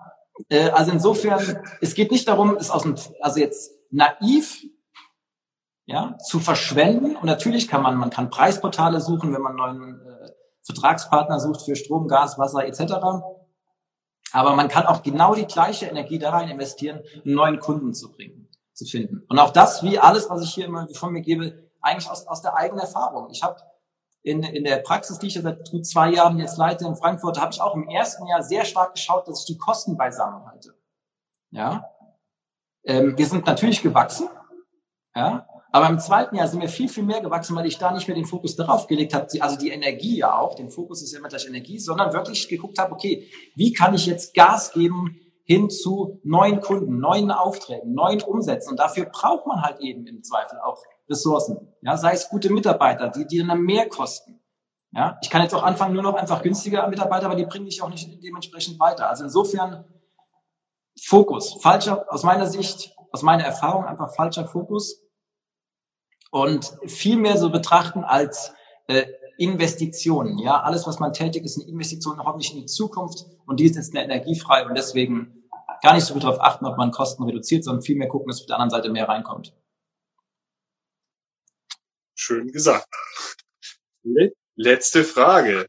Äh, 0.49 0.69
also 0.69 0.91
insofern, 0.91 1.63
es 1.81 1.95
geht 1.95 2.11
nicht 2.11 2.27
darum, 2.27 2.55
es 2.55 2.69
aus 2.69 2.83
dem, 2.83 2.95
also 3.19 3.39
jetzt 3.39 3.71
naiv 3.89 4.63
ja, 5.85 6.17
zu 6.19 6.39
verschwenden. 6.39 7.15
Und 7.15 7.25
natürlich 7.25 7.67
kann 7.67 7.81
man, 7.81 7.95
man 7.95 8.11
kann 8.11 8.29
Preisportale 8.29 9.01
suchen, 9.01 9.33
wenn 9.33 9.41
man 9.41 9.59
einen 9.59 9.79
neuen 9.79 10.07
äh, 10.07 10.29
Vertragspartner 10.63 11.39
sucht 11.39 11.63
für 11.63 11.75
Strom, 11.75 12.07
Gas, 12.07 12.37
Wasser 12.37 12.65
etc. 12.65 12.93
Aber 14.33 14.55
man 14.55 14.67
kann 14.67 14.85
auch 14.85 15.03
genau 15.03 15.35
die 15.35 15.45
gleiche 15.45 15.87
Energie 15.87 16.19
da 16.19 16.31
rein 16.31 16.49
investieren, 16.49 17.01
einen 17.25 17.35
neuen 17.35 17.59
Kunden 17.59 17.93
zu 17.93 18.11
bringen, 18.11 18.49
zu 18.73 18.85
finden. 18.85 19.25
Und 19.29 19.39
auch 19.39 19.51
das, 19.51 19.83
wie 19.83 19.99
alles, 19.99 20.29
was 20.29 20.43
ich 20.43 20.53
hier 20.53 20.65
immer 20.65 20.87
von 20.93 21.11
mir 21.11 21.21
gebe, 21.21 21.69
eigentlich 21.81 22.09
aus, 22.09 22.27
aus 22.27 22.41
der 22.41 22.55
eigenen 22.55 22.81
Erfahrung. 22.81 23.29
Ich 23.31 23.43
habe 23.43 23.57
in, 24.23 24.43
in 24.43 24.63
der 24.63 24.77
Praxis, 24.77 25.19
die 25.19 25.27
ich 25.27 25.33
seit 25.33 25.71
gut 25.71 25.85
zwei 25.85 26.11
Jahren 26.11 26.37
jetzt 26.37 26.57
leite 26.57 26.85
in 26.85 26.95
Frankfurt, 26.95 27.41
habe 27.41 27.51
ich 27.51 27.61
auch 27.61 27.75
im 27.75 27.89
ersten 27.89 28.27
Jahr 28.27 28.43
sehr 28.43 28.65
stark 28.65 28.93
geschaut, 28.93 29.27
dass 29.27 29.41
ich 29.41 29.45
die 29.47 29.57
Kosten 29.57 29.97
beisammen 29.97 30.45
halte. 30.45 30.75
Ja, 31.49 31.85
ähm, 32.83 33.17
wir 33.17 33.25
sind 33.25 33.45
natürlich 33.45 33.81
gewachsen, 33.81 34.29
ja, 35.15 35.45
aber 35.71 35.89
im 35.89 35.99
zweiten 35.99 36.35
Jahr 36.35 36.47
sind 36.47 36.61
wir 36.61 36.69
viel, 36.69 36.89
viel 36.89 37.03
mehr 37.03 37.21
gewachsen, 37.21 37.55
weil 37.55 37.65
ich 37.65 37.77
da 37.77 37.91
nicht 37.91 38.07
mehr 38.07 38.15
den 38.15 38.25
Fokus 38.25 38.55
darauf 38.55 38.87
gelegt 38.87 39.13
habe, 39.13 39.27
also 39.39 39.57
die 39.57 39.69
Energie 39.69 40.17
ja 40.17 40.37
auch, 40.37 40.55
den 40.55 40.69
Fokus 40.69 41.01
ist 41.01 41.13
ja 41.13 41.19
immer 41.19 41.29
gleich 41.29 41.47
Energie, 41.47 41.79
sondern 41.79 42.13
wirklich 42.13 42.49
geguckt 42.49 42.77
habe, 42.77 42.91
okay, 42.93 43.27
wie 43.55 43.71
kann 43.71 43.93
ich 43.93 44.05
jetzt 44.05 44.33
Gas 44.33 44.73
geben 44.73 45.17
hin 45.43 45.69
zu 45.69 46.19
neuen 46.23 46.61
Kunden, 46.61 46.99
neuen 46.99 47.31
Aufträgen, 47.31 47.93
neuen 47.93 48.21
Umsätzen. 48.21 48.71
Und 48.71 48.79
dafür 48.79 49.05
braucht 49.05 49.47
man 49.47 49.61
halt 49.61 49.79
eben 49.79 50.05
im 50.07 50.23
Zweifel 50.23 50.59
auch 50.59 50.81
Ressourcen. 51.09 51.57
Ja, 51.81 51.97
sei 51.97 52.13
es 52.13 52.29
gute 52.29 52.51
Mitarbeiter, 52.51 53.09
die, 53.09 53.25
die 53.25 53.45
dann 53.45 53.61
mehr 53.61 53.89
kosten. 53.89 54.39
Ja, 54.93 55.17
ich 55.21 55.29
kann 55.29 55.41
jetzt 55.41 55.53
auch 55.53 55.63
anfangen, 55.63 55.93
nur 55.93 56.03
noch 56.03 56.15
einfach 56.15 56.41
günstiger 56.41 56.87
Mitarbeiter, 56.87 57.25
aber 57.25 57.35
die 57.35 57.45
bringen 57.45 57.65
dich 57.65 57.81
auch 57.81 57.89
nicht 57.89 58.07
dementsprechend 58.23 58.79
weiter. 58.79 59.09
Also 59.09 59.23
insofern 59.23 59.85
Fokus, 61.01 61.57
falscher, 61.61 62.05
aus 62.09 62.23
meiner 62.23 62.47
Sicht, 62.47 62.93
aus 63.11 63.21
meiner 63.21 63.43
Erfahrung 63.43 63.85
einfach 63.85 64.13
falscher 64.13 64.45
Fokus 64.45 65.01
und 66.31 66.73
viel 66.87 67.17
mehr 67.17 67.37
so 67.37 67.51
betrachten 67.51 68.03
als 68.03 68.53
äh, 68.87 69.05
Investitionen. 69.37 70.39
Ja, 70.39 70.61
alles, 70.61 70.87
was 70.87 70.99
man 70.99 71.13
tätigt, 71.13 71.45
ist 71.45 71.59
eine 71.59 71.69
Investition 71.69 72.19
hoffentlich 72.19 72.53
in 72.53 72.61
die 72.61 72.65
Zukunft 72.65 73.25
und 73.45 73.59
die 73.59 73.65
ist 73.65 73.75
jetzt 73.75 73.95
eine 73.95 74.03
energiefrei 74.03 74.65
und 74.65 74.75
deswegen 74.75 75.47
gar 75.81 75.93
nicht 75.93 76.05
so 76.05 76.13
viel 76.13 76.21
darauf 76.21 76.39
achten, 76.41 76.65
ob 76.65 76.77
man 76.77 76.91
Kosten 76.91 77.23
reduziert, 77.23 77.63
sondern 77.63 77.83
viel 77.83 77.97
mehr 77.97 78.07
gucken, 78.07 78.27
dass 78.29 78.41
auf 78.41 78.47
der 78.47 78.55
anderen 78.57 78.69
Seite 78.69 78.89
mehr 78.91 79.07
reinkommt. 79.07 79.53
Schön 82.15 82.51
gesagt. 82.51 82.87
Letzte 84.55 85.03
Frage. 85.03 85.67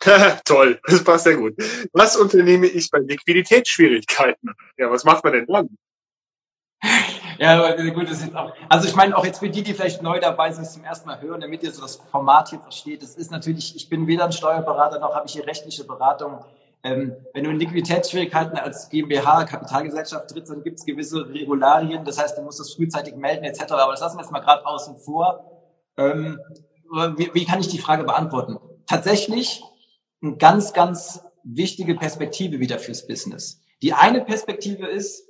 Toll, 0.44 0.80
das 0.84 1.04
passt 1.04 1.24
sehr 1.24 1.36
gut. 1.36 1.54
Was 1.92 2.16
unternehme 2.16 2.66
ich 2.66 2.90
bei 2.90 2.98
Liquiditätsschwierigkeiten? 2.98 4.54
Ja, 4.76 4.90
was 4.90 5.04
macht 5.04 5.24
man 5.24 5.32
denn 5.34 5.46
dann? 5.46 5.78
Ja, 7.38 7.72
gut, 7.90 8.04
das 8.04 8.18
ist 8.18 8.26
jetzt 8.26 8.36
auch. 8.36 8.52
Also 8.68 8.88
ich 8.88 8.94
meine 8.94 9.16
auch 9.16 9.24
jetzt 9.24 9.38
für 9.38 9.48
die, 9.48 9.62
die 9.62 9.74
vielleicht 9.74 10.02
neu 10.02 10.20
dabei 10.20 10.52
sind, 10.52 10.66
zum 10.66 10.84
ersten 10.84 11.08
Mal 11.08 11.20
hören, 11.20 11.40
damit 11.40 11.62
ihr 11.62 11.72
so 11.72 11.82
das 11.82 11.96
Format 11.96 12.50
hier 12.50 12.60
versteht. 12.60 13.02
Das 13.02 13.16
ist 13.16 13.30
natürlich, 13.30 13.74
ich 13.76 13.88
bin 13.88 14.06
weder 14.06 14.24
ein 14.24 14.32
Steuerberater 14.32 14.98
noch 14.98 15.14
habe 15.14 15.26
ich 15.26 15.32
hier 15.32 15.46
rechtliche 15.46 15.84
Beratung. 15.84 16.44
Ähm, 16.82 17.16
wenn 17.32 17.44
du 17.44 17.50
in 17.50 17.58
Liquiditätsschwierigkeiten 17.58 18.58
als 18.58 18.90
GmbH, 18.90 19.44
Kapitalgesellschaft 19.44 20.28
trittst, 20.28 20.50
dann 20.50 20.62
gibt 20.62 20.78
es 20.78 20.84
gewisse 20.84 21.26
Regularien. 21.28 22.04
Das 22.04 22.20
heißt, 22.20 22.36
du 22.36 22.42
musst 22.42 22.60
das 22.60 22.74
frühzeitig 22.74 23.16
melden 23.16 23.44
etc. 23.44 23.72
Aber 23.72 23.92
das 23.92 24.00
lassen 24.00 24.18
wir 24.18 24.22
jetzt 24.22 24.30
mal 24.30 24.40
gerade 24.40 24.66
außen 24.66 24.96
vor. 24.98 25.50
Ähm, 25.96 26.38
wie, 27.16 27.30
wie 27.32 27.44
kann 27.46 27.60
ich 27.60 27.68
die 27.68 27.78
Frage 27.78 28.04
beantworten? 28.04 28.58
Tatsächlich 28.86 29.62
eine 30.22 30.36
ganz, 30.36 30.74
ganz 30.74 31.24
wichtige 31.42 31.94
Perspektive 31.94 32.60
wieder 32.60 32.78
fürs 32.78 33.06
Business. 33.06 33.60
Die 33.82 33.92
eine 33.92 34.22
Perspektive 34.22 34.86
ist, 34.86 35.26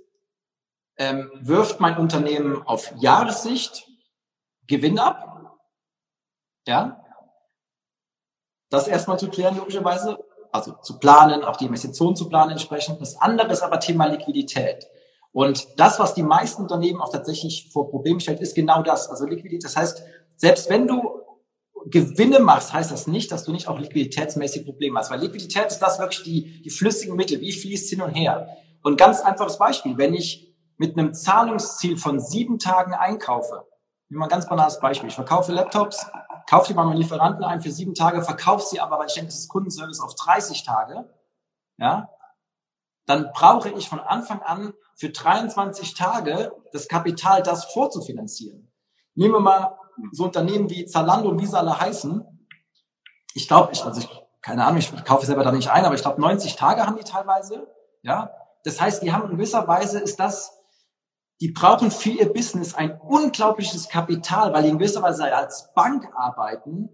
ähm, 0.97 1.31
wirft 1.41 1.81
mein 1.81 1.99
Unternehmen 1.99 2.63
auf 2.63 2.93
Jahressicht 2.99 3.87
Gewinn 4.67 4.99
ab? 4.99 5.57
Ja? 6.67 7.05
Das 8.71 8.89
erstmal 8.89 9.19
zu 9.19 9.29
klären, 9.29 9.57
logischerweise. 9.57 10.19
Also 10.53 10.73
zu 10.83 11.01
planen, 11.01 11.43
auch 11.43 11.57
die 11.57 11.67
Investitionen 11.67 12.15
zu 12.15 12.29
planen 12.29 12.53
entsprechend. 12.53 13.01
Das 13.01 13.21
andere 13.21 13.53
ist 13.53 13.63
aber 13.63 13.81
Thema 13.81 14.07
Liquidität. 14.07 14.87
Und 15.33 15.81
das, 15.81 15.99
was 15.99 16.15
die 16.15 16.23
meisten 16.23 16.63
Unternehmen 16.63 17.01
auch 17.01 17.11
tatsächlich 17.11 17.71
vor 17.73 17.91
Problem 17.91 18.21
stellt, 18.21 18.41
ist 18.41 18.55
genau 18.55 18.83
das. 18.83 19.11
Also 19.11 19.27
Liquidität. 19.27 19.65
Das 19.65 19.77
heißt, 19.77 20.05
selbst 20.37 20.71
wenn 20.71 20.87
du 20.87 21.23
Gewinne 21.87 22.39
machst, 22.39 22.73
heißt 22.73 22.93
das 22.93 23.09
nicht, 23.09 23.33
dass 23.33 23.45
du 23.45 23.51
nicht 23.51 23.67
auch 23.67 23.79
liquiditätsmäßig 23.79 24.65
Probleme 24.65 24.99
hast. 24.99 25.11
Weil 25.11 25.21
Liquidität 25.21 25.67
ist 25.67 25.81
das 25.81 25.99
wirklich 25.99 26.23
die, 26.23 26.63
die 26.63 26.71
flüssigen 26.71 27.17
Mittel. 27.17 27.41
Wie 27.41 27.53
fließt 27.53 27.91
hin 27.91 28.03
und 28.03 28.13
her? 28.13 28.49
Und 28.83 28.97
ganz 28.97 29.21
einfaches 29.21 29.59
Beispiel. 29.59 29.99
Wenn 29.99 30.15
ich 30.15 30.54
mit 30.77 30.99
einem 30.99 31.15
Zahlungsziel 31.15 31.97
von 31.97 32.21
sieben 32.21 32.59
Tagen 32.59 32.95
einkaufe, 32.95 33.67
nehmen 34.09 34.21
wir 34.21 34.27
ein 34.27 34.31
ganz 34.31 34.49
banales 34.49 34.81
Beispiel. 34.81 35.09
Ich 35.09 35.15
verkaufe 35.15 35.53
Laptops, 35.53 36.07
kaufe 36.49 36.69
die 36.69 36.75
bei 36.75 36.85
meinem 36.85 36.99
Lieferanten 36.99 37.45
ein 37.45 37.61
für 37.61 37.71
sieben 37.71 37.95
Tage, 37.95 38.23
verkaufe 38.23 38.67
sie 38.67 38.81
aber, 38.81 38.99
weil 38.99 39.07
ich 39.07 39.15
denke, 39.15 39.29
das 39.29 39.39
ist 39.39 39.49
Kundenservice 39.49 40.01
auf 40.01 40.15
30 40.15 40.65
Tage, 40.65 41.09
ja, 41.79 42.09
dann 43.07 43.31
brauche 43.33 43.71
ich 43.71 43.89
von 43.89 44.01
Anfang 44.01 44.43
an 44.43 44.73
für 44.97 45.11
23 45.11 45.95
Tage 45.95 46.53
das 46.73 46.89
Kapital, 46.89 47.43
das 47.43 47.67
vorzufinanzieren. 47.67 48.73
Nehmen 49.15 49.35
wir 49.35 49.41
mal 49.41 49.79
so 50.13 50.25
Unternehmen 50.25 50.71
wie 50.71 50.87
Zalando 50.87 51.29
und 51.29 51.41
wie 51.41 51.47
sie 51.47 51.59
alle 51.59 51.79
heißen. 51.79 52.25
Ich 53.35 53.49
glaube, 53.49 53.73
ich, 53.73 53.85
also 53.85 54.01
ich, 54.01 54.09
keine 54.41 54.65
Ahnung, 54.65 54.79
ich 54.79 55.05
kaufe 55.05 55.27
selber 55.27 55.45
da 55.45 55.53
nicht 55.53 55.71
ein, 55.71 55.85
aber 55.85 55.95
ich 55.95 56.03
glaube, 56.03 56.21
90 56.21 56.57
Tage 56.57 56.87
haben 56.87 56.97
die 56.97 57.05
teilweise, 57.05 57.67
ja. 58.03 58.31
Das 58.65 58.81
heißt, 58.81 59.03
die 59.03 59.13
haben 59.13 59.25
in 59.25 59.37
gewisser 59.37 59.69
Weise 59.69 59.99
ist 59.99 60.19
das 60.19 60.64
die 61.41 61.51
brauchen 61.51 61.91
für 61.91 62.11
ihr 62.11 62.33
Business 62.33 62.75
ein 62.75 62.99
unglaubliches 63.01 63.89
Kapital, 63.89 64.53
weil 64.53 64.63
die 64.63 64.69
in 64.69 64.79
gewisser 64.79 65.03
Weise 65.03 65.35
als 65.35 65.73
Bank 65.75 66.09
arbeiten, 66.15 66.89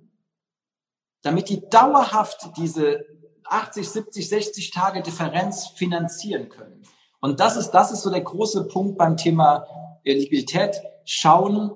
damit 1.23 1.49
die 1.49 1.69
dauerhaft 1.69 2.57
diese 2.57 3.05
80, 3.45 3.89
70, 3.89 4.29
60 4.29 4.71
Tage 4.71 5.03
Differenz 5.03 5.69
finanzieren 5.69 6.49
können. 6.49 6.83
Und 7.21 7.41
das 7.41 7.57
ist, 7.57 7.73
das 7.73 7.93
ist 7.93 8.03
so 8.03 8.11
der 8.11 8.23
große 8.23 8.67
Punkt 8.69 8.97
beim 8.97 9.17
Thema 9.17 9.67
Liquidität. 10.05 10.81
Schauen, 11.05 11.73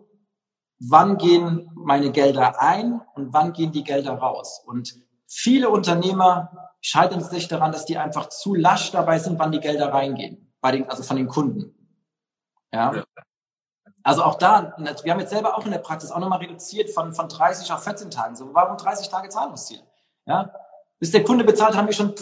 wann 0.79 1.19
gehen 1.19 1.71
meine 1.75 2.13
Gelder 2.13 2.61
ein 2.61 3.01
und 3.15 3.33
wann 3.33 3.53
gehen 3.53 3.73
die 3.73 3.85
Gelder 3.85 4.15
raus. 4.15 4.63
Und 4.67 4.95
viele 5.27 5.69
Unternehmer 5.69 6.73
scheitern 6.81 7.23
sich 7.23 7.49
daran, 7.49 7.73
dass 7.73 7.85
die 7.85 7.99
einfach 7.99 8.29
zu 8.29 8.55
lasch 8.55 8.91
dabei 8.93 9.19
sind, 9.19 9.39
wann 9.39 9.53
die 9.53 9.61
Gelder 9.61 9.93
reingehen, 9.93 10.55
bei 10.61 10.73
den, 10.73 10.89
also 10.89 11.03
von 11.03 11.17
den 11.17 11.29
Kunden. 11.29 11.84
Ja. 12.75 13.05
Also 14.03 14.23
auch 14.23 14.35
da, 14.35 14.75
wir 14.77 15.13
haben 15.13 15.21
jetzt 15.21 15.31
selber 15.31 15.57
auch 15.57 15.65
in 15.65 15.71
der 15.71 15.79
Praxis 15.79 16.11
auch 16.11 16.19
nochmal 16.19 16.41
reduziert 16.41 16.91
von, 16.91 17.15
von 17.15 17.29
30 17.29 17.73
auf 17.73 17.83
14 17.83 18.11
Tagen. 18.11 18.37
So, 18.37 18.53
warum 18.53 18.77
30 18.77 19.09
Tage 19.09 19.31
Zahlungsziel? 19.31 19.81
Ja. 20.27 20.53
Bis 20.99 21.11
der 21.11 21.25
Kunde 21.25 21.45
bezahlt, 21.45 21.77
haben 21.77 21.87
wir 21.87 21.95
schon 21.95 22.15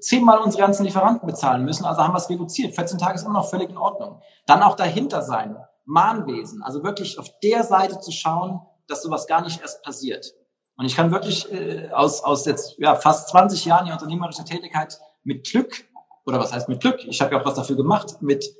zehnmal 0.00 0.38
unsere 0.38 0.62
ganzen 0.62 0.84
Lieferanten 0.84 1.26
bezahlen 1.26 1.64
müssen. 1.64 1.84
Also 1.84 2.02
haben 2.02 2.12
wir 2.12 2.18
es 2.18 2.28
reduziert. 2.28 2.74
14 2.74 2.98
Tage 2.98 3.14
ist 3.14 3.24
immer 3.24 3.34
noch 3.34 3.48
völlig 3.48 3.70
in 3.70 3.78
Ordnung. 3.78 4.20
Dann 4.46 4.62
auch 4.62 4.76
dahinter 4.76 5.22
sein. 5.22 5.56
Mahnwesen. 5.84 6.62
Also 6.62 6.84
wirklich 6.84 7.18
auf 7.18 7.28
der 7.42 7.64
Seite 7.64 7.98
zu 7.98 8.12
schauen, 8.12 8.60
dass 8.86 9.02
sowas 9.02 9.26
gar 9.26 9.42
nicht 9.42 9.60
erst 9.60 9.82
passiert. 9.82 10.34
Und 10.76 10.86
ich 10.86 10.96
kann 10.96 11.10
wirklich 11.10 11.50
äh, 11.52 11.90
aus, 11.92 12.22
aus 12.22 12.44
jetzt 12.44 12.78
ja, 12.78 12.94
fast 12.94 13.28
20 13.28 13.64
Jahren 13.64 13.86
die 13.86 13.92
unternehmerische 13.92 14.44
Tätigkeit 14.44 15.00
mit 15.24 15.44
Glück, 15.44 15.84
oder 16.24 16.38
was 16.38 16.52
heißt 16.52 16.68
mit 16.68 16.80
Glück? 16.80 17.04
Ich 17.04 17.20
habe 17.20 17.34
ja 17.34 17.40
auch 17.40 17.44
was 17.44 17.54
dafür 17.54 17.76
gemacht, 17.76 18.22
mit 18.22 18.54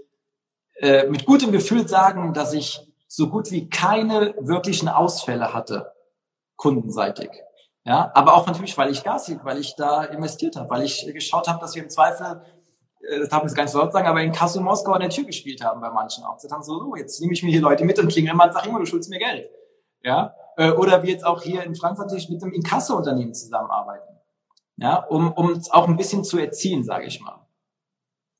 äh, 0.82 1.06
mit 1.08 1.24
gutem 1.26 1.52
Gefühl 1.52 1.86
sagen, 1.86 2.34
dass 2.34 2.52
ich 2.52 2.80
so 3.06 3.28
gut 3.28 3.50
wie 3.52 3.70
keine 3.70 4.34
wirklichen 4.40 4.88
Ausfälle 4.88 5.54
hatte, 5.54 5.92
kundenseitig. 6.56 7.30
Ja, 7.84 8.10
aber 8.14 8.34
auch 8.34 8.46
natürlich, 8.46 8.76
weil 8.76 8.90
ich 8.90 9.04
Gas 9.04 9.32
weil 9.44 9.58
ich 9.58 9.76
da 9.76 10.02
investiert 10.04 10.56
habe, 10.56 10.68
weil 10.70 10.82
ich 10.82 11.06
geschaut 11.12 11.46
habe, 11.46 11.60
dass 11.60 11.74
wir 11.76 11.84
im 11.84 11.88
Zweifel, 11.88 12.42
äh, 13.00 13.20
das 13.20 13.28
darf 13.28 13.42
ich 13.42 13.50
jetzt 13.50 13.54
gar 13.54 13.62
nicht 13.62 13.72
so 13.72 13.78
laut 13.78 13.92
sagen, 13.92 14.08
aber 14.08 14.22
in 14.22 14.32
Kassel 14.32 14.60
Moskau 14.60 14.92
an 14.92 15.00
der 15.00 15.10
Tür 15.10 15.24
gespielt 15.24 15.64
haben 15.64 15.80
bei 15.80 15.90
manchen 15.90 16.24
auch. 16.24 16.38
Sie 16.38 16.48
haben 16.50 16.62
so, 16.64 16.72
oh, 16.82 16.96
jetzt 16.96 17.20
nehme 17.20 17.32
ich 17.32 17.44
mir 17.44 17.50
hier 17.50 17.60
Leute 17.60 17.84
mit 17.84 17.98
und 18.00 18.08
klingel 18.08 18.34
mal 18.34 18.48
und 18.48 18.54
sag 18.54 18.66
immer, 18.66 18.80
du 18.80 18.86
schuldest 18.86 19.10
mir 19.10 19.18
Geld. 19.18 19.48
Ja, 20.02 20.34
Äh, 20.56 20.72
oder 20.72 21.02
wie 21.02 21.10
jetzt 21.10 21.24
auch 21.24 21.42
hier 21.42 21.62
in 21.62 21.74
Frankfurt 21.74 22.12
mit 22.28 22.42
einem 22.42 22.52
Inkasso-Unternehmen 22.52 23.34
zusammenarbeiten. 23.34 24.18
Ja, 24.76 24.96
um, 24.96 25.32
um 25.32 25.52
es 25.52 25.70
auch 25.70 25.86
ein 25.86 25.96
bisschen 25.96 26.24
zu 26.24 26.38
erziehen, 26.38 26.82
sage 26.82 27.06
ich 27.06 27.20
mal. 27.20 27.46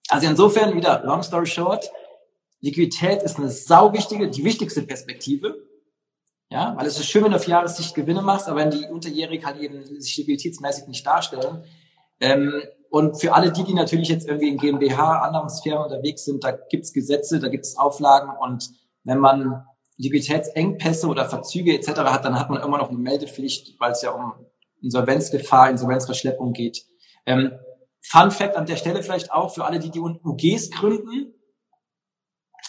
Also 0.08 0.26
insofern 0.26 0.74
wieder, 0.74 1.02
long 1.04 1.22
story 1.22 1.46
short, 1.46 1.90
Liquidität 2.62 3.22
ist 3.22 3.38
eine 3.38 3.50
sau 3.50 3.92
wichtige, 3.92 4.30
die 4.30 4.44
wichtigste 4.44 4.82
Perspektive. 4.82 5.66
Ja, 6.48 6.74
weil 6.76 6.86
es 6.86 6.98
ist 6.98 7.06
schön, 7.06 7.24
wenn 7.24 7.30
du 7.30 7.36
auf 7.36 7.46
Jahressicht 7.46 7.94
Gewinne 7.94 8.22
machst, 8.22 8.46
aber 8.46 8.60
wenn 8.60 8.70
die 8.70 8.86
unterjährig 8.86 9.44
halt 9.44 9.58
eben 9.58 9.82
sich 10.00 10.16
liquiditätsmäßig 10.18 10.86
nicht 10.86 11.06
darstellen. 11.06 11.64
Ähm, 12.20 12.62
und 12.90 13.18
für 13.18 13.32
alle 13.32 13.50
die, 13.52 13.64
die 13.64 13.72
natürlich 13.72 14.08
jetzt 14.08 14.28
irgendwie 14.28 14.50
in 14.50 14.58
GmbH, 14.58 15.20
anderen 15.22 15.48
Sphären 15.48 15.82
unterwegs 15.82 16.24
sind, 16.24 16.44
da 16.44 16.50
gibt's 16.50 16.92
Gesetze, 16.92 17.40
da 17.40 17.48
gibt's 17.48 17.78
Auflagen 17.78 18.32
und 18.38 18.70
wenn 19.02 19.18
man 19.18 19.64
Liquiditätsengpässe 19.96 21.08
oder 21.08 21.28
Verzüge 21.28 21.74
etc. 21.74 21.88
hat, 21.88 22.24
dann 22.24 22.38
hat 22.38 22.50
man 22.50 22.62
immer 22.62 22.78
noch 22.78 22.90
eine 22.90 22.98
Meldepflicht, 22.98 23.80
weil 23.80 23.92
es 23.92 24.02
ja 24.02 24.10
um 24.10 24.34
Insolvenzgefahr, 24.82 25.70
Insolvenzverschleppung 25.70 26.52
geht. 26.52 26.84
Ähm, 27.24 27.52
Fun 28.02 28.30
Fact 28.30 28.56
an 28.56 28.66
der 28.66 28.76
Stelle 28.76 29.02
vielleicht 29.02 29.32
auch 29.32 29.54
für 29.54 29.64
alle, 29.64 29.78
die 29.78 29.90
die 29.90 30.00
UGs 30.00 30.70
gründen. 30.70 31.32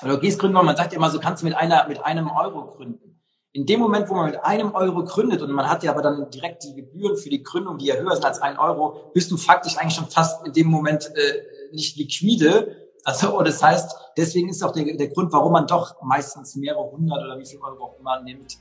Oder 0.01 0.15
UGs 0.15 0.38
gründen, 0.38 0.55
man 0.55 0.75
sagt 0.75 0.91
ja 0.91 0.97
immer 0.97 1.09
so, 1.09 1.19
kannst 1.19 1.43
du 1.43 1.45
mit 1.45 1.55
einer, 1.55 1.88
mit 1.88 2.03
einem 2.03 2.29
Euro 2.29 2.65
gründen. 2.65 3.21
In 3.51 3.67
dem 3.67 3.79
Moment, 3.79 4.09
wo 4.09 4.15
man 4.15 4.31
mit 4.31 4.43
einem 4.43 4.73
Euro 4.73 5.03
gründet 5.03 5.43
und 5.43 5.51
man 5.51 5.69
hat 5.69 5.83
ja 5.83 5.91
aber 5.91 6.01
dann 6.01 6.29
direkt 6.31 6.63
die 6.63 6.73
Gebühren 6.73 7.15
für 7.17 7.29
die 7.29 7.43
Gründung, 7.43 7.77
die 7.77 7.85
ja 7.85 7.95
höher 7.95 8.15
sind 8.15 8.25
als 8.25 8.41
ein 8.41 8.57
Euro, 8.57 9.12
bist 9.13 9.29
du 9.29 9.38
faktisch 9.38 9.77
eigentlich 9.77 9.93
schon 9.93 10.07
fast 10.07 10.45
in 10.47 10.53
dem 10.53 10.67
Moment 10.67 11.12
äh, 11.15 11.71
nicht 11.71 11.95
liquide. 11.97 12.75
Also, 13.03 13.39
das 13.43 13.62
heißt, 13.62 13.95
deswegen 14.17 14.50
ist 14.50 14.63
auch 14.63 14.71
der, 14.71 14.97
der 14.97 15.09
Grund, 15.09 15.31
warum 15.33 15.51
man 15.51 15.67
doch 15.67 16.01
meistens 16.01 16.55
mehrere 16.55 16.89
hundert 16.89 17.23
oder 17.23 17.38
wie 17.38 17.45
viel 17.45 17.59
Euro 17.59 17.83
auch 17.83 18.00
immer 18.00 18.21
nimmt 18.21 18.57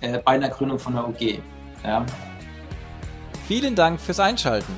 äh, 0.00 0.18
bei 0.18 0.32
einer 0.32 0.50
Gründung 0.50 0.78
von 0.78 0.98
einer 0.98 1.08
UG. 1.08 1.38
Ja. 1.82 2.04
Vielen 3.46 3.74
Dank 3.74 4.00
fürs 4.00 4.20
Einschalten. 4.20 4.74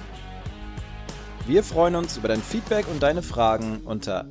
Wir 1.47 1.64
freuen 1.64 1.97
uns 1.97 2.17
über 2.19 2.28
dein 2.28 2.43
Feedback 2.43 2.87
und 2.88 3.02
deine 3.02 3.23
Fragen 3.23 3.81
unter 3.87 4.26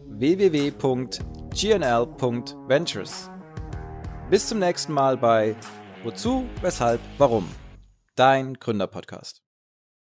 www.gnl.ventures. 1.57 3.31
Bis 4.29 4.47
zum 4.47 4.59
nächsten 4.59 4.93
Mal 4.93 5.17
bei 5.17 5.55
Wozu, 6.03 6.45
Weshalb, 6.61 7.01
Warum? 7.17 7.49
Dein 8.15 8.53
Gründerpodcast. 8.55 9.46